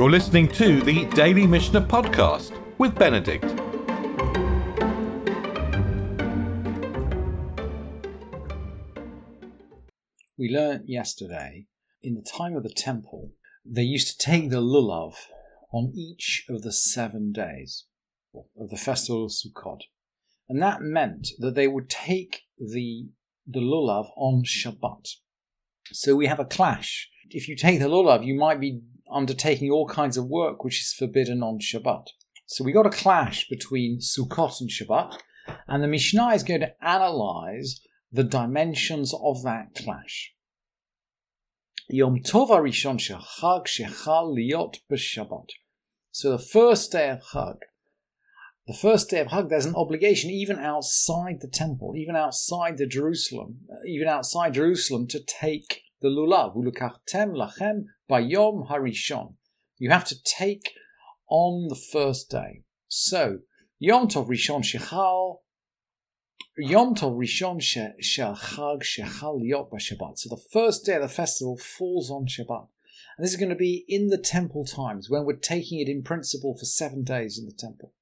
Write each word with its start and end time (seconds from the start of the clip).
You're 0.00 0.10
listening 0.10 0.48
to 0.52 0.80
the 0.80 1.04
Daily 1.10 1.46
Mishnah 1.46 1.82
Podcast 1.82 2.58
with 2.78 2.94
Benedict. 2.94 3.44
We 10.38 10.48
learnt 10.48 10.88
yesterday 10.88 11.66
in 12.02 12.14
the 12.14 12.22
time 12.22 12.56
of 12.56 12.62
the 12.62 12.72
temple, 12.74 13.32
they 13.62 13.82
used 13.82 14.18
to 14.18 14.26
take 14.26 14.48
the 14.48 14.62
lulav 14.62 15.16
on 15.70 15.92
each 15.94 16.46
of 16.48 16.62
the 16.62 16.72
seven 16.72 17.30
days 17.30 17.84
of 18.34 18.70
the 18.70 18.78
festival 18.78 19.26
of 19.26 19.32
Sukkot. 19.32 19.80
And 20.48 20.62
that 20.62 20.80
meant 20.80 21.28
that 21.40 21.54
they 21.54 21.68
would 21.68 21.90
take 21.90 22.44
the, 22.56 23.10
the 23.46 23.60
lulav 23.60 24.06
on 24.16 24.44
Shabbat. 24.44 25.16
So 25.92 26.16
we 26.16 26.24
have 26.24 26.40
a 26.40 26.46
clash. 26.46 27.10
If 27.28 27.48
you 27.48 27.54
take 27.54 27.80
the 27.80 27.88
lulav, 27.88 28.24
you 28.24 28.34
might 28.34 28.60
be 28.60 28.80
undertaking 29.12 29.70
all 29.70 29.86
kinds 29.86 30.16
of 30.16 30.26
work 30.26 30.64
which 30.64 30.80
is 30.80 30.92
forbidden 30.92 31.42
on 31.42 31.58
Shabbat. 31.58 32.06
So 32.46 32.64
we 32.64 32.72
got 32.72 32.86
a 32.86 32.90
clash 32.90 33.48
between 33.48 34.00
Sukkot 34.00 34.60
and 34.60 34.70
Shabbat, 34.70 35.18
and 35.68 35.82
the 35.82 35.88
Mishnah 35.88 36.28
is 36.34 36.42
going 36.42 36.60
to 36.60 36.74
analyze 36.84 37.80
the 38.12 38.24
dimensions 38.24 39.14
of 39.14 39.42
that 39.44 39.74
clash. 39.76 40.32
Yom 41.88 42.20
Tov 42.20 42.50
Arishon 42.50 42.98
Shechag 42.98 43.66
Shechal 43.66 44.34
Liot 44.36 44.78
B'Shabbat. 44.90 45.50
So 46.12 46.30
the 46.30 46.38
first 46.38 46.92
day 46.92 47.10
of 47.10 47.22
Chag, 47.32 47.58
the 48.66 48.76
first 48.76 49.10
day 49.10 49.18
of 49.18 49.32
Hag, 49.32 49.48
there's 49.48 49.66
an 49.66 49.74
obligation 49.74 50.30
even 50.30 50.56
outside 50.58 51.40
the 51.40 51.48
temple, 51.48 51.94
even 51.96 52.14
outside 52.14 52.78
the 52.78 52.86
Jerusalem, 52.86 53.62
even 53.84 54.06
outside 54.06 54.54
Jerusalem, 54.54 55.08
to 55.08 55.18
take 55.18 55.82
the 56.00 56.08
lulav. 56.08 56.56
Ulukachtem 56.56 57.34
lachem 57.34 57.86
bayom 58.10 58.68
harishon. 58.68 59.34
You 59.78 59.90
have 59.90 60.04
to 60.06 60.22
take 60.22 60.72
on 61.28 61.68
the 61.68 61.76
first 61.76 62.30
day. 62.30 62.62
So 62.88 63.38
Yom 63.78 64.08
Tov 64.08 64.28
Rishon 64.28 64.62
Shechal. 64.62 65.38
Yom 66.58 66.94
Tov 66.94 67.16
Rishon 67.16 67.62
Shel 67.62 68.34
Chag 68.34 68.82
Shechal 68.82 69.40
Liot 69.40 69.70
Shabbat. 69.72 70.18
So 70.18 70.28
the 70.28 70.42
first 70.52 70.84
day 70.84 70.96
of 70.96 71.02
the 71.02 71.08
festival 71.08 71.56
falls 71.56 72.10
on 72.10 72.26
Shabbat. 72.26 72.68
And 73.16 73.24
this 73.24 73.32
is 73.32 73.38
going 73.38 73.48
to 73.48 73.56
be 73.56 73.84
in 73.88 74.08
the 74.08 74.18
temple 74.18 74.64
times 74.64 75.08
when 75.08 75.24
we're 75.24 75.36
taking 75.36 75.80
it 75.80 75.88
in 75.88 76.02
principle 76.02 76.56
for 76.58 76.66
seven 76.66 77.04
days 77.04 77.38
in 77.38 77.46
the 77.46 77.52
temple. 77.52 77.94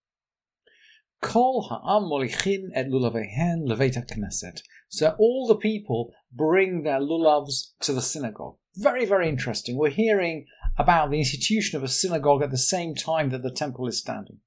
Kol 1.21 1.69
ha'am 1.69 2.05
molichin 2.05 2.71
et 2.75 2.87
lulavehen 2.89 3.67
leveta 3.67 4.05
knesset. 4.05 4.63
So 4.89 5.15
all 5.19 5.47
the 5.47 5.57
people 5.57 6.13
bring 6.33 6.83
their 6.83 7.01
lulavs 7.01 7.73
to 7.81 7.93
the 7.93 8.03
synagogue. 8.03 8.57
Very, 8.77 9.05
very 9.05 9.29
interesting. 9.29 9.77
We're 9.77 9.91
hearing 9.91 10.47
about 10.79 11.11
the 11.11 11.19
institution 11.19 11.77
of 11.77 11.83
a 11.83 11.89
synagogue 11.89 12.43
at 12.43 12.51
the 12.51 12.59
same 12.59 12.95
time 12.95 13.31
that 13.31 13.43
the 13.43 13.51
temple 13.51 13.87
is 13.87 13.99
standing. 13.99 14.39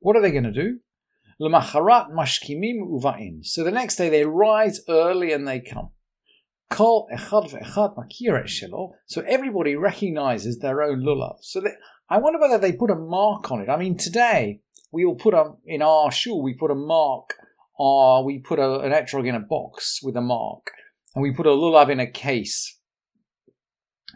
What 0.00 0.16
are 0.16 0.22
they 0.22 0.30
going 0.30 0.44
to 0.44 0.52
do? 0.52 0.80
Mashkimim 1.40 2.80
uvain. 2.82 3.44
So 3.44 3.64
the 3.64 3.70
next 3.70 3.96
day 3.96 4.08
they 4.08 4.24
rise 4.24 4.80
early 4.88 5.32
and 5.32 5.46
they 5.46 5.60
come. 5.60 5.90
Kol 6.70 7.08
echad 7.12 7.52
ve'echad 7.52 7.94
shelo. 8.46 8.92
So 9.06 9.22
everybody 9.28 9.76
recognizes 9.76 10.58
their 10.58 10.82
own 10.82 11.00
lulav. 11.02 11.36
So 11.42 11.60
they, 11.60 11.72
I 12.08 12.18
wonder 12.18 12.40
whether 12.40 12.58
they 12.58 12.72
put 12.72 12.90
a 12.90 12.96
mark 12.96 13.50
on 13.50 13.60
it. 13.60 13.68
I 13.68 13.76
mean, 13.76 13.96
today 13.96 14.60
we 14.90 15.04
will 15.04 15.16
put 15.16 15.34
a 15.34 15.52
in 15.64 15.82
our 15.82 16.10
shul 16.10 16.42
we 16.42 16.54
put 16.54 16.70
a 16.70 16.74
mark 16.74 17.34
are 17.78 18.22
we 18.22 18.38
put 18.38 18.58
a, 18.58 18.80
an 18.80 18.92
etrog 18.92 19.26
in 19.26 19.34
a 19.34 19.40
box 19.40 20.00
with 20.02 20.16
a 20.16 20.20
mark, 20.20 20.70
and 21.14 21.22
we 21.22 21.32
put 21.32 21.46
a 21.46 21.50
lulav 21.50 21.90
in 21.90 22.00
a 22.00 22.10
case, 22.10 22.78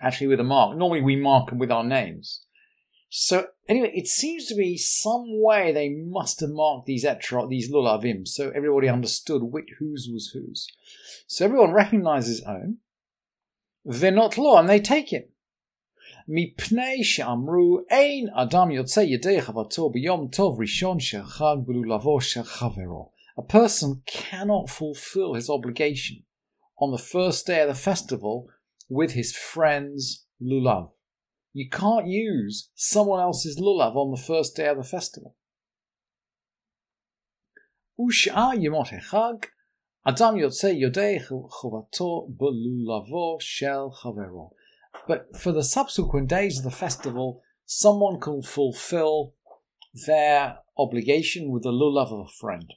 actually 0.00 0.28
with 0.28 0.40
a 0.40 0.44
mark. 0.44 0.76
Normally 0.76 1.02
we 1.02 1.16
mark 1.16 1.50
them 1.50 1.58
with 1.58 1.70
our 1.70 1.84
names. 1.84 2.42
So 3.08 3.46
anyway, 3.68 3.92
it 3.94 4.08
seems 4.08 4.46
to 4.46 4.54
be 4.54 4.76
some 4.76 5.24
way 5.42 5.72
they 5.72 5.88
must 5.88 6.40
have 6.40 6.50
marked 6.50 6.86
these 6.86 7.04
etrog, 7.04 7.48
these 7.48 7.72
lulavim, 7.72 8.26
so 8.26 8.50
everybody 8.50 8.88
understood 8.88 9.42
which 9.42 9.68
whose 9.78 10.08
was 10.12 10.30
whose. 10.34 10.66
So 11.26 11.44
everyone 11.44 11.72
recognizes 11.72 12.42
own. 12.42 12.78
They're 13.84 14.10
not 14.10 14.36
law, 14.36 14.58
and 14.58 14.68
they 14.68 14.80
take 14.80 15.12
it. 15.12 15.32
מפני 16.28 17.04
שאמרו 17.04 17.78
אין 17.90 18.28
אדם 18.28 18.68
adam 18.70 19.02
ידי 19.02 19.40
חבטו 19.40 19.90
ביום 19.90 20.28
טוב 20.28 20.60
ראשון 20.60 21.00
של 21.00 21.22
חג 21.22 21.56
a 23.38 23.42
person 23.42 24.02
cannot 24.06 24.70
fulfill 24.70 25.34
his 25.34 25.50
obligation 25.50 26.24
on 26.78 26.90
the 26.90 26.98
first 26.98 27.46
day 27.46 27.60
of 27.60 27.68
the 27.68 27.74
festival 27.74 28.48
with 28.88 29.12
his 29.12 29.36
friend's 29.36 30.26
lulav. 30.40 30.90
You 31.52 31.68
can't 31.68 32.06
use 32.06 32.70
someone 32.74 33.20
else's 33.20 33.58
lulav 33.58 33.94
on 33.96 34.10
the 34.10 34.22
first 34.22 34.56
day 34.56 34.68
of 34.68 34.76
the 34.78 34.84
festival. 34.84 35.36
Adam 40.06 40.36
Yodei 40.36 41.18
Shel 43.40 44.50
But 45.08 45.36
for 45.36 45.52
the 45.52 45.64
subsequent 45.64 46.28
days 46.28 46.58
of 46.58 46.64
the 46.64 46.70
festival, 46.70 47.42
someone 47.64 48.20
can 48.20 48.42
fulfill 48.42 49.34
their 50.06 50.58
obligation 50.78 51.50
with 51.50 51.62
the 51.62 51.72
lulav 51.72 52.12
of 52.12 52.26
a 52.26 52.30
friend. 52.30 52.72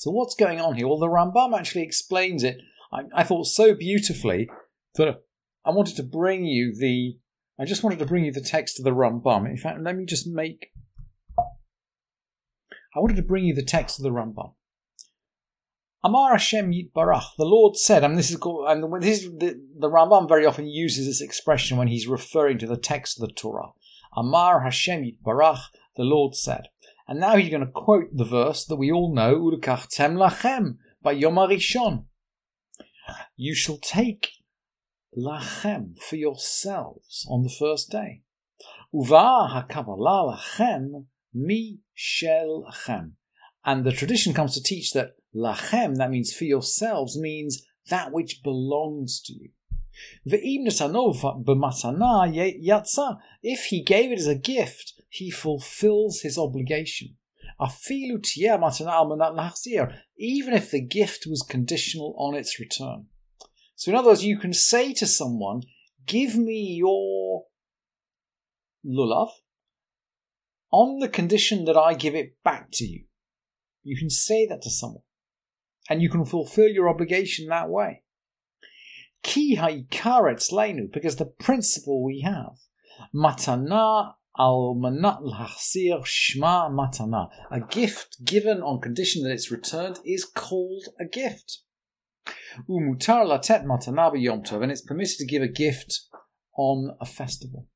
So 0.00 0.10
what's 0.10 0.34
going 0.34 0.58
on 0.58 0.76
here? 0.76 0.88
Well, 0.88 0.96
the 0.96 1.08
Rambam 1.08 1.54
actually 1.54 1.82
explains 1.82 2.42
it. 2.42 2.56
I, 2.90 3.02
I 3.14 3.22
thought 3.22 3.44
so 3.44 3.74
beautifully 3.74 4.48
that 4.94 5.20
I 5.62 5.70
wanted 5.72 5.96
to 5.96 6.02
bring 6.02 6.46
you 6.46 6.74
the. 6.74 7.18
I 7.60 7.66
just 7.66 7.82
wanted 7.84 7.98
to 7.98 8.06
bring 8.06 8.24
you 8.24 8.32
the 8.32 8.40
text 8.40 8.78
of 8.78 8.86
the 8.86 8.92
Rambam. 8.92 9.46
In 9.46 9.58
fact, 9.58 9.78
let 9.82 9.94
me 9.94 10.06
just 10.06 10.26
make. 10.26 10.70
I 11.38 12.98
wanted 12.98 13.16
to 13.16 13.22
bring 13.22 13.44
you 13.44 13.54
the 13.54 13.62
text 13.62 13.98
of 13.98 14.04
the 14.04 14.10
Rambam. 14.10 14.54
Amar 16.02 16.30
Hashem 16.32 16.72
Yitbarach, 16.72 17.36
the 17.36 17.44
Lord 17.44 17.76
said, 17.76 18.02
and 18.02 18.16
this 18.16 18.30
is 18.30 18.38
called, 18.38 18.70
and 18.70 19.02
this 19.02 19.24
is 19.24 19.30
the, 19.32 19.62
the 19.78 19.90
Rambam 19.90 20.26
very 20.26 20.46
often 20.46 20.66
uses 20.66 21.04
this 21.06 21.20
expression 21.20 21.76
when 21.76 21.88
he's 21.88 22.08
referring 22.08 22.56
to 22.60 22.66
the 22.66 22.78
text 22.78 23.20
of 23.20 23.28
the 23.28 23.34
Torah. 23.34 23.72
Amar 24.16 24.60
Hashem 24.60 25.02
Yitbarach, 25.02 25.60
the 25.96 26.04
Lord 26.04 26.34
said. 26.34 26.68
And 27.10 27.18
now 27.18 27.36
he's 27.36 27.50
going 27.50 27.66
to 27.66 27.72
quote 27.72 28.16
the 28.16 28.24
verse 28.24 28.64
that 28.66 28.76
we 28.76 28.92
all 28.92 29.12
know, 29.12 29.34
Ulukachtem 29.34 30.14
lachem, 30.14 30.76
by 31.02 31.10
Yom 31.10 31.34
Arishon. 31.34 32.04
You 33.34 33.52
shall 33.52 33.78
take 33.78 34.30
lachem 35.18 35.98
for 35.98 36.14
yourselves 36.14 37.26
on 37.28 37.42
the 37.42 37.50
first 37.50 37.90
day. 37.90 38.22
Uva 38.94 39.66
hakabbalah 39.66 40.36
lachem 40.36 41.06
mi 41.34 41.80
shel 41.94 42.64
lachem. 42.70 43.14
And 43.64 43.84
the 43.84 43.90
tradition 43.90 44.32
comes 44.32 44.54
to 44.54 44.62
teach 44.62 44.92
that 44.92 45.16
lachem, 45.34 45.96
that 45.96 46.10
means 46.10 46.32
for 46.32 46.44
yourselves, 46.44 47.18
means 47.18 47.66
that 47.88 48.12
which 48.12 48.40
belongs 48.44 49.20
to 49.22 49.32
you. 49.32 49.50
If 53.42 53.64
he 53.64 53.82
gave 53.82 54.12
it 54.12 54.18
as 54.20 54.26
a 54.28 54.34
gift, 54.36 54.99
he 55.10 55.30
fulfills 55.30 56.20
his 56.20 56.38
obligation. 56.38 57.16
Even 60.18 60.54
if 60.54 60.70
the 60.70 60.80
gift 60.80 61.26
was 61.28 61.42
conditional 61.42 62.14
on 62.16 62.34
its 62.34 62.58
return. 62.58 63.06
So, 63.74 63.90
in 63.90 63.96
other 63.96 64.08
words, 64.08 64.24
you 64.24 64.38
can 64.38 64.54
say 64.54 64.94
to 64.94 65.06
someone, 65.06 65.62
Give 66.06 66.36
me 66.36 66.76
your 66.78 67.44
lulav 68.86 69.28
on 70.70 71.00
the 71.00 71.08
condition 71.08 71.66
that 71.66 71.76
I 71.76 71.94
give 71.94 72.14
it 72.14 72.42
back 72.42 72.68
to 72.72 72.84
you. 72.84 73.04
You 73.82 73.96
can 73.98 74.10
say 74.10 74.46
that 74.46 74.62
to 74.62 74.70
someone. 74.70 75.02
And 75.88 76.00
you 76.00 76.08
can 76.08 76.24
fulfill 76.24 76.68
your 76.68 76.88
obligation 76.88 77.48
that 77.48 77.68
way. 77.68 78.02
Ki 79.22 79.56
ha'ikaretz 79.56 80.52
leinu, 80.52 80.90
because 80.90 81.16
the 81.16 81.26
principle 81.26 82.02
we 82.02 82.20
have, 82.20 82.56
matana 83.14 84.14
al 84.40 84.74
manat 84.82 85.20
l'hachsir 85.20 86.00
shma 86.02 86.70
matana. 86.70 87.28
A 87.50 87.60
gift 87.60 88.24
given 88.24 88.62
on 88.62 88.80
condition 88.80 89.22
that 89.22 89.32
it's 89.32 89.50
returned 89.50 89.98
is 90.04 90.24
called 90.24 90.84
a 90.98 91.04
gift. 91.04 91.58
Umutar 92.68 93.26
latet 93.26 93.64
matana 93.64 94.10
yom 94.20 94.42
tov, 94.42 94.62
and 94.62 94.72
it's 94.72 94.80
permitted 94.80 95.18
to 95.18 95.26
give 95.26 95.42
a 95.42 95.48
gift 95.48 96.00
on 96.56 96.96
a 97.00 97.06
festival. 97.06 97.66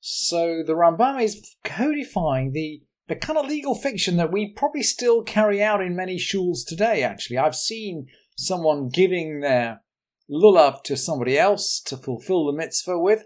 So 0.00 0.62
the 0.66 0.74
Rambam 0.74 1.22
is 1.22 1.54
codifying 1.64 2.52
the 2.52 2.82
the 3.06 3.16
kind 3.16 3.38
of 3.38 3.46
legal 3.46 3.74
fiction 3.74 4.16
that 4.16 4.32
we 4.32 4.52
probably 4.56 4.82
still 4.82 5.22
carry 5.22 5.62
out 5.62 5.82
in 5.82 5.94
many 5.94 6.16
shuls 6.16 6.60
today, 6.66 7.02
actually. 7.02 7.36
I've 7.36 7.54
seen 7.54 8.06
someone 8.36 8.88
giving 8.88 9.40
their 9.40 9.82
lulav 10.30 10.82
to 10.84 10.96
somebody 10.96 11.38
else 11.38 11.82
to 11.86 11.98
fulfill 11.98 12.46
the 12.46 12.56
mitzvah 12.56 12.98
with, 12.98 13.22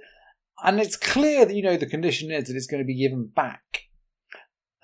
and 0.64 0.80
it's 0.80 0.96
clear 0.96 1.44
that, 1.44 1.54
you 1.54 1.62
know, 1.62 1.76
the 1.76 1.86
condition 1.86 2.30
is 2.30 2.48
that 2.48 2.56
it's 2.56 2.66
going 2.66 2.82
to 2.82 2.86
be 2.86 2.98
given 2.98 3.26
back 3.26 3.82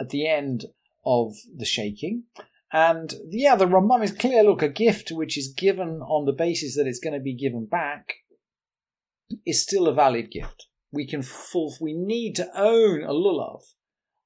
at 0.01 0.11
the 0.11 0.29
end 0.29 0.67
of 1.05 1.35
the 1.57 1.65
shaking. 1.65 2.25
And 2.73 3.15
yeah, 3.29 3.57
the 3.57 3.67
Rambam 3.67 4.03
is 4.03 4.13
clear 4.13 4.43
look, 4.43 4.63
a 4.63 4.69
gift 4.69 5.11
which 5.13 5.39
is 5.39 5.53
given 5.57 6.01
on 6.01 6.25
the 6.25 6.33
basis 6.33 6.77
that 6.77 6.87
it's 6.87 6.99
going 6.99 7.15
to 7.15 7.21
be 7.21 7.35
given 7.35 7.67
back 7.67 8.15
is 9.47 9.63
still 9.63 9.87
a 9.87 9.95
valid 9.95 10.31
gift. 10.31 10.67
We 10.91 11.07
can 11.07 11.23
full, 11.23 11.75
we 11.81 11.93
need 11.93 12.35
to 12.37 12.49
own 12.57 13.03
a 13.03 13.13
lulav 13.13 13.63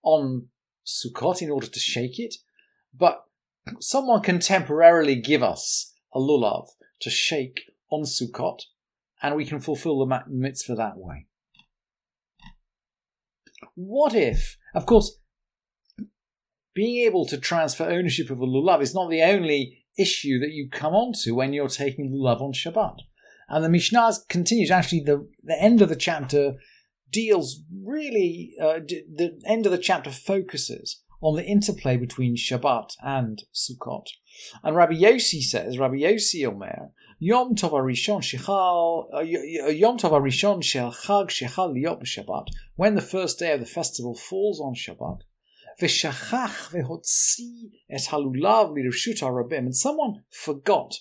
on 0.02 0.48
Sukkot 0.86 1.42
in 1.42 1.50
order 1.50 1.66
to 1.66 1.80
shake 1.80 2.18
it, 2.18 2.36
but 2.94 3.24
someone 3.80 4.22
can 4.22 4.38
temporarily 4.38 5.16
give 5.16 5.42
us 5.42 5.94
a 6.14 6.18
lulav 6.18 6.68
to 7.00 7.10
shake 7.10 7.70
on 7.90 8.02
Sukkot, 8.02 8.60
and 9.22 9.36
we 9.36 9.44
can 9.44 9.60
fulfill 9.60 9.98
the 9.98 10.22
mitzvah 10.28 10.74
that 10.74 10.96
way. 10.96 11.26
What 13.80 14.12
if, 14.12 14.56
of 14.74 14.86
course, 14.86 15.20
being 16.74 17.06
able 17.06 17.26
to 17.26 17.38
transfer 17.38 17.84
ownership 17.84 18.28
of 18.28 18.40
a 18.40 18.44
lulav 18.44 18.82
is 18.82 18.92
not 18.92 19.08
the 19.08 19.22
only 19.22 19.84
issue 19.96 20.40
that 20.40 20.50
you 20.50 20.68
come 20.68 20.94
onto 20.94 21.36
when 21.36 21.52
you're 21.52 21.68
taking 21.68 22.10
lulav 22.10 22.40
on 22.40 22.52
Shabbat. 22.52 22.96
And 23.48 23.64
the 23.64 23.68
Mishnah 23.68 24.14
continues, 24.28 24.72
actually, 24.72 25.04
the, 25.04 25.28
the 25.44 25.62
end 25.62 25.80
of 25.80 25.90
the 25.90 25.96
chapter 25.96 26.56
deals 27.12 27.62
really, 27.72 28.54
uh, 28.60 28.80
the 28.80 29.40
end 29.46 29.64
of 29.64 29.70
the 29.70 29.78
chapter 29.78 30.10
focuses 30.10 31.00
on 31.20 31.36
the 31.36 31.44
interplay 31.44 31.96
between 31.96 32.34
Shabbat 32.34 32.94
and 33.00 33.44
Sukkot. 33.54 34.06
And 34.64 34.74
Rabbi 34.74 34.94
Yossi 34.94 35.40
says, 35.40 35.78
Rabbi 35.78 35.98
Yossi 35.98 36.44
Omer, 36.44 36.90
Yom 37.20 37.56
Tov 37.56 37.72
Arishon 37.72 38.22
Shechal, 38.22 39.12
uh, 39.12 39.20
Yom 39.20 39.98
Tov 39.98 40.12
Arishon 40.12 40.62
Shel 40.62 40.92
Chag 40.92 41.28
Shechal 41.28 41.74
Liot 41.74 42.04
Shabbat, 42.04 42.46
when 42.76 42.94
the 42.94 43.00
first 43.00 43.40
day 43.40 43.52
of 43.52 43.60
the 43.60 43.66
festival 43.66 44.14
falls 44.14 44.60
on 44.60 44.74
Shabbat, 44.74 45.22
V'shachach 45.80 46.70
v'hotzi 46.70 47.70
et 47.90 48.02
halulav 48.10 48.72
lirshut 48.72 49.20
harabim, 49.20 49.58
and 49.58 49.76
someone 49.76 50.22
forgot, 50.30 50.94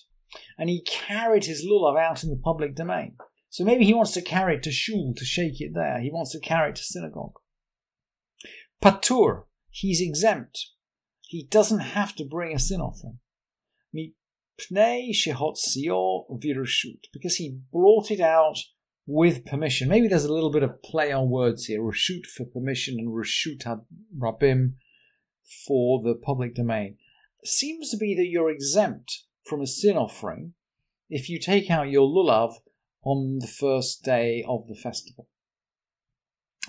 and 0.58 0.68
he 0.68 0.82
carried 0.82 1.44
his 1.44 1.64
lulav 1.64 1.96
out 1.96 2.24
in 2.24 2.30
the 2.30 2.36
public 2.36 2.74
domain. 2.74 3.16
So 3.48 3.64
maybe 3.64 3.84
he 3.84 3.94
wants 3.94 4.12
to 4.12 4.22
carry 4.22 4.56
it 4.56 4.62
to 4.64 4.72
shul 4.72 5.14
to 5.16 5.24
shake 5.24 5.60
it 5.60 5.72
there. 5.74 6.00
He 6.00 6.10
wants 6.10 6.32
to 6.32 6.40
carry 6.40 6.70
it 6.70 6.76
to 6.76 6.82
synagogue. 6.82 7.34
Patur, 8.82 9.44
he's 9.70 10.00
exempt. 10.00 10.66
He 11.22 11.44
doesn't 11.44 11.80
have 11.80 12.14
to 12.16 12.24
bring 12.24 12.54
a 12.54 12.58
sin 12.58 12.80
offering. 12.80 13.18
Pnei 14.58 15.10
shehot 15.12 15.56
because 17.12 17.36
he 17.36 17.60
brought 17.72 18.10
it 18.10 18.20
out 18.20 18.58
with 19.06 19.46
permission. 19.46 19.88
Maybe 19.88 20.08
there's 20.08 20.24
a 20.24 20.32
little 20.32 20.50
bit 20.50 20.62
of 20.62 20.82
play 20.82 21.12
on 21.12 21.30
words 21.30 21.66
here. 21.66 21.80
Rashut 21.80 22.26
for 22.26 22.44
permission 22.44 22.98
and 22.98 23.08
Rashut 23.08 23.64
Rabim 24.16 24.74
for 25.66 26.02
the 26.02 26.14
public 26.14 26.54
domain. 26.54 26.96
seems 27.44 27.90
to 27.90 27.96
be 27.96 28.14
that 28.14 28.26
you're 28.26 28.50
exempt 28.50 29.24
from 29.44 29.62
a 29.62 29.66
sin 29.66 29.96
offering 29.96 30.52
if 31.08 31.30
you 31.30 31.38
take 31.38 31.70
out 31.70 31.88
your 31.88 32.06
lulav 32.06 32.54
on 33.02 33.38
the 33.38 33.46
first 33.46 34.04
day 34.04 34.44
of 34.46 34.66
the 34.68 34.74
festival. 34.74 35.28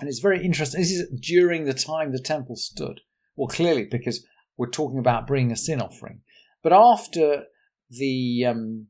And 0.00 0.08
it's 0.08 0.20
very 0.20 0.42
interesting. 0.42 0.80
This 0.80 0.92
is 0.92 1.10
during 1.20 1.64
the 1.64 1.74
time 1.74 2.12
the 2.12 2.18
temple 2.18 2.56
stood. 2.56 3.02
Well, 3.36 3.48
clearly, 3.48 3.84
because 3.84 4.24
we're 4.56 4.70
talking 4.70 4.98
about 4.98 5.26
bringing 5.26 5.52
a 5.52 5.56
sin 5.56 5.82
offering. 5.82 6.22
But 6.62 6.72
after 6.72 7.44
the 7.90 8.44
um, 8.46 8.86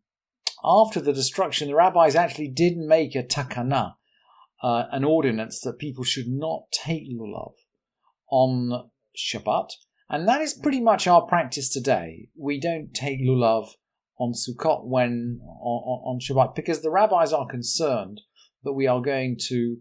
after 0.64 1.00
the 1.00 1.12
destruction, 1.12 1.69
the 1.69 1.75
rabbis 1.75 2.14
actually 2.14 2.49
did 2.49 2.76
make 2.76 3.14
a 3.14 3.23
takana, 3.23 3.94
uh, 4.62 4.85
an 4.93 5.05
ordinance 5.05 5.61
that 5.61 5.79
people 5.79 6.05
should 6.05 6.29
not 6.29 6.64
take 6.73 7.05
lulav 7.11 7.52
on 8.31 8.91
Shabbat, 9.17 9.70
and 10.08 10.29
that 10.29 10.41
is 10.41 10.55
pretty 10.55 10.81
much 10.81 11.06
our 11.06 11.23
practice 11.23 11.69
today. 11.69 12.29
We 12.37 12.61
don't 12.61 12.93
take 12.93 13.20
lulav 13.20 13.69
on 14.19 14.32
Sukkot 14.32 14.87
when 14.87 15.41
on, 15.43 16.17
on 16.17 16.20
Shabbat 16.20 16.55
because 16.55 16.82
the 16.82 16.91
rabbis 16.91 17.32
are 17.32 17.47
concerned 17.47 18.20
that 18.62 18.75
we 18.75 18.87
are 18.87 19.00
going 19.00 19.38
to 19.49 19.79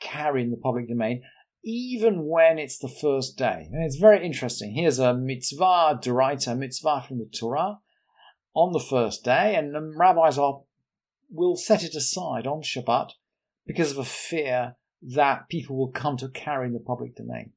carry 0.00 0.42
in 0.42 0.50
the 0.50 0.56
public 0.56 0.88
domain 0.88 1.22
even 1.62 2.26
when 2.26 2.58
it's 2.58 2.78
the 2.78 2.88
first 2.88 3.36
day. 3.36 3.68
And 3.70 3.84
it's 3.84 3.96
very 3.96 4.24
interesting. 4.24 4.74
Here's 4.74 4.98
a 4.98 5.12
mitzvah, 5.12 6.00
deraita 6.02 6.56
mitzvah 6.56 7.04
from 7.06 7.18
the 7.18 7.30
Torah 7.38 7.80
on 8.54 8.72
the 8.72 8.80
first 8.80 9.24
day, 9.24 9.54
and 9.54 9.74
the 9.74 9.80
rabbis 9.80 10.38
are 10.38 10.62
will 11.30 11.56
set 11.56 11.84
it 11.84 11.94
aside 11.94 12.46
on 12.46 12.60
Shabbat 12.60 13.12
because 13.66 13.92
of 13.92 13.98
a 13.98 14.04
fear 14.04 14.74
that 15.02 15.48
people 15.48 15.76
will 15.76 15.92
come 15.92 16.16
to 16.16 16.28
carry 16.28 16.66
in 16.66 16.72
the 16.72 16.80
public 16.80 17.14
domain. 17.14 17.52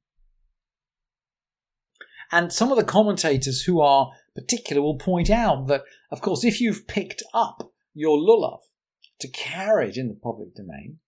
And 2.31 2.51
some 2.53 2.71
of 2.71 2.77
the 2.77 2.83
commentators 2.83 3.63
who 3.63 3.81
are 3.81 4.11
particular 4.35 4.81
will 4.81 4.97
point 4.97 5.29
out 5.29 5.67
that, 5.67 5.83
of 6.11 6.21
course, 6.21 6.43
if 6.43 6.61
you've 6.61 6.87
picked 6.87 7.21
up 7.33 7.71
your 7.93 8.17
lulav 8.17 8.61
to 9.19 9.27
carry 9.27 9.89
it 9.89 9.97
in 9.97 10.07
the 10.07 10.15
public 10.15 10.55
domain, 10.55 10.99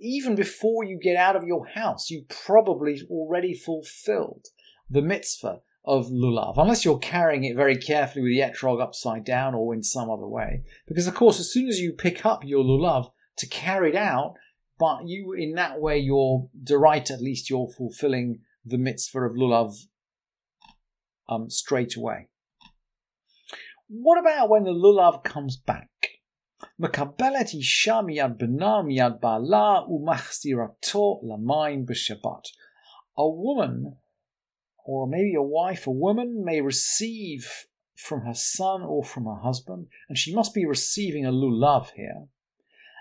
even 0.00 0.34
before 0.34 0.84
you 0.84 0.98
get 1.02 1.16
out 1.16 1.36
of 1.36 1.44
your 1.44 1.66
house, 1.66 2.10
you 2.10 2.24
probably 2.28 3.00
already 3.08 3.54
fulfilled 3.54 4.46
the 4.90 5.02
mitzvah 5.02 5.60
of 5.85 6.07
lulav, 6.07 6.57
unless 6.57 6.85
you're 6.85 6.99
carrying 6.99 7.43
it 7.43 7.55
very 7.55 7.75
carefully 7.75 8.21
with 8.23 8.31
the 8.31 8.39
etrog 8.39 8.81
upside 8.81 9.23
down 9.23 9.55
or 9.55 9.73
in 9.73 9.83
some 9.83 10.09
other 10.09 10.27
way. 10.27 10.63
Because, 10.87 11.07
of 11.07 11.15
course, 11.15 11.39
as 11.39 11.51
soon 11.51 11.67
as 11.67 11.79
you 11.79 11.91
pick 11.93 12.25
up 12.25 12.43
your 12.43 12.63
lulav 12.63 13.11
to 13.37 13.47
carry 13.47 13.89
it 13.89 13.95
out, 13.95 14.35
but 14.79 15.07
you, 15.07 15.33
in 15.33 15.55
that 15.55 15.79
way, 15.79 15.97
you're 15.97 16.47
the 16.63 16.77
right, 16.77 17.09
at 17.09 17.21
least 17.21 17.49
you're 17.49 17.67
fulfilling 17.67 18.41
the 18.63 18.77
mitzvah 18.77 19.21
of 19.21 19.33
lulav 19.33 19.73
um, 21.29 21.49
straight 21.49 21.95
away. 21.95 22.27
What 23.87 24.19
about 24.19 24.49
when 24.49 24.63
the 24.63 24.71
lulav 24.71 25.23
comes 25.23 25.57
back? 25.57 25.89
מקבלת 26.79 27.53
אישה 27.53 28.01
מיד 28.01 28.37
בנה 28.37 28.81
מיד 28.81 29.13
בעלה 29.21 29.81
ומחזירתו 29.89 31.21
למים 31.23 31.85
בשבת. 31.85 32.47
A 33.17 33.23
woman 33.23 33.97
or 34.86 35.06
maybe 35.06 35.34
a 35.34 35.42
wife, 35.42 35.86
a 35.86 35.90
woman, 35.90 36.44
may 36.44 36.60
receive 36.60 37.66
from 37.96 38.22
her 38.22 38.34
son 38.34 38.82
or 38.82 39.02
from 39.02 39.24
her 39.24 39.40
husband, 39.42 39.88
and 40.08 40.16
she 40.16 40.34
must 40.34 40.54
be 40.54 40.64
receiving 40.64 41.26
a 41.26 41.32
lulav 41.32 41.90
here, 41.96 42.26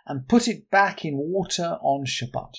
and 0.08 0.28
put 0.28 0.48
it 0.48 0.72
back 0.72 1.06
in 1.06 1.18
water 1.18 1.78
on 1.82 2.06
Shabbat. 2.06 2.56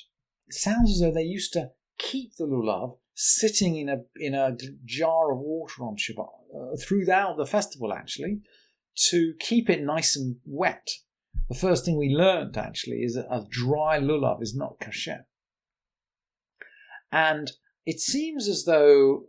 It 0.46 0.54
sounds 0.54 0.92
as 0.92 1.00
though 1.00 1.12
they 1.12 1.24
used 1.24 1.52
to 1.54 1.70
keep 1.98 2.36
the 2.36 2.46
lulav 2.46 2.98
sitting 3.14 3.76
in 3.76 3.88
a 3.88 4.02
in 4.16 4.34
a 4.34 4.56
jar 4.84 5.32
of 5.32 5.38
water 5.38 5.82
on 5.82 5.96
Shabbat 5.96 6.28
uh, 6.54 6.76
throughout 6.80 7.36
the 7.36 7.46
festival, 7.46 7.92
actually, 7.92 8.40
to 9.08 9.34
keep 9.40 9.68
it 9.68 9.82
nice 9.82 10.14
and 10.14 10.36
wet. 10.44 10.88
The 11.48 11.54
first 11.54 11.84
thing 11.84 11.98
we 11.98 12.08
learned 12.08 12.56
actually 12.56 13.02
is 13.02 13.14
that 13.14 13.26
a 13.30 13.46
dry 13.48 13.98
lulav 13.98 14.42
is 14.42 14.54
not 14.54 14.78
kasher. 14.80 15.24
And 17.12 17.52
it 17.86 18.00
seems 18.00 18.48
as 18.48 18.64
though, 18.64 19.26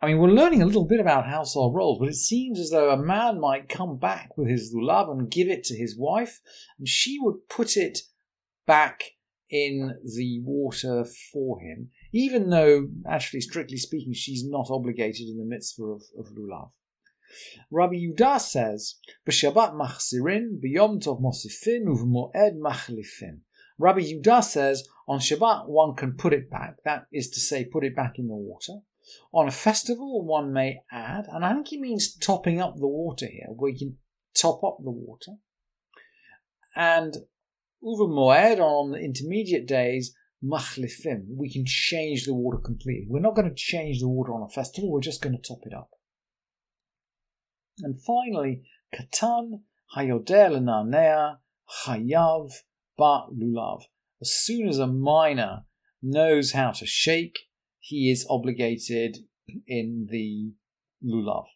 I 0.00 0.06
mean, 0.06 0.18
we're 0.18 0.30
learning 0.30 0.62
a 0.62 0.66
little 0.66 0.86
bit 0.86 0.98
about 0.98 1.28
household 1.28 1.74
roles, 1.74 1.98
but 1.98 2.08
it 2.08 2.16
seems 2.16 2.58
as 2.58 2.70
though 2.70 2.90
a 2.90 2.96
man 2.96 3.38
might 3.38 3.68
come 3.68 3.98
back 3.98 4.36
with 4.36 4.48
his 4.48 4.74
lulav 4.74 5.10
and 5.10 5.30
give 5.30 5.48
it 5.48 5.62
to 5.64 5.76
his 5.76 5.96
wife, 5.96 6.40
and 6.78 6.88
she 6.88 7.18
would 7.20 7.48
put 7.48 7.76
it 7.76 8.00
back 8.66 9.02
in 9.50 9.98
the 10.16 10.40
water 10.42 11.04
for 11.32 11.60
him, 11.60 11.90
even 12.12 12.48
though, 12.48 12.88
actually, 13.06 13.42
strictly 13.42 13.76
speaking, 13.76 14.14
she's 14.14 14.48
not 14.48 14.68
obligated 14.70 15.28
in 15.28 15.36
the 15.36 15.44
mitzvah 15.44 15.84
of, 15.84 16.02
of 16.18 16.32
lulav. 16.32 16.70
Rabbi 17.70 17.94
Yudah 17.94 18.40
says, 18.40 18.96
"B'Shabbat 19.26 19.74
machzirin, 19.74 20.60
b'Yom 20.60 21.02
Tov 21.02 21.20
mosifin, 21.20 21.84
u'v'moed 21.86 22.58
machlifin." 22.58 23.40
Rabbi 23.78 24.00
Yudah 24.00 24.44
says 24.44 24.86
on 25.08 25.18
Shabbat 25.18 25.68
one 25.68 25.94
can 25.94 26.14
put 26.14 26.32
it 26.32 26.50
back, 26.50 26.76
that 26.84 27.06
is 27.12 27.28
to 27.30 27.40
say, 27.40 27.64
put 27.64 27.84
it 27.84 27.96
back 27.96 28.18
in 28.18 28.28
the 28.28 28.34
water. 28.34 28.80
On 29.32 29.48
a 29.48 29.52
festival, 29.52 30.24
one 30.24 30.52
may 30.52 30.80
add, 30.90 31.26
and 31.28 31.44
I 31.44 31.52
think 31.52 31.68
he 31.68 31.80
means 31.80 32.14
topping 32.14 32.60
up 32.60 32.76
the 32.76 32.86
water 32.86 33.26
here, 33.26 33.48
where 33.48 33.70
you 33.70 33.78
can 33.78 33.98
top 34.34 34.62
up 34.62 34.78
the 34.82 34.90
water. 34.90 35.32
And 36.76 37.16
Uva 37.82 38.04
Moed 38.04 38.60
on 38.60 38.92
the 38.92 38.98
intermediate 38.98 39.66
days, 39.66 40.14
machlifim, 40.42 41.26
we 41.36 41.52
can 41.52 41.64
change 41.66 42.24
the 42.24 42.34
water 42.34 42.58
completely. 42.58 43.06
We're 43.08 43.20
not 43.20 43.34
going 43.34 43.48
to 43.48 43.54
change 43.54 44.00
the 44.00 44.08
water 44.08 44.32
on 44.32 44.42
a 44.42 44.48
festival, 44.48 44.90
we're 44.90 45.00
just 45.00 45.22
going 45.22 45.36
to 45.36 45.42
top 45.42 45.60
it 45.66 45.74
up. 45.74 45.90
And 47.78 48.00
finally, 48.00 48.62
Katan, 48.94 49.62
Hayodel 49.96 50.60
Nanea, 50.60 51.38
Chayav, 51.84 52.50
but 53.02 53.36
lulav. 53.36 53.80
As 54.20 54.32
soon 54.32 54.68
as 54.68 54.78
a 54.78 54.86
minor 54.86 55.64
knows 56.00 56.52
how 56.52 56.70
to 56.70 56.86
shake, 56.86 57.36
he 57.80 58.12
is 58.12 58.24
obligated 58.30 59.16
in 59.66 60.06
the 60.08 60.52
lulav. 61.04 61.46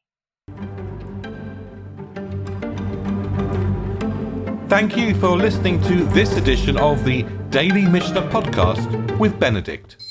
Thank 4.68 4.96
you 4.96 5.14
for 5.14 5.36
listening 5.36 5.80
to 5.82 6.04
this 6.06 6.36
edition 6.36 6.76
of 6.76 7.04
the 7.04 7.22
Daily 7.50 7.86
Mishnah 7.86 8.22
Podcast 8.22 9.16
with 9.20 9.38
Benedict. 9.38 10.05